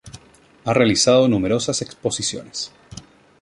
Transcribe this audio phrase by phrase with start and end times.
[0.65, 2.71] Ha realizado numerosas exposiciones.